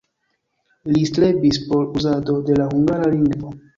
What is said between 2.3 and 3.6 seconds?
de la hungara lingvo.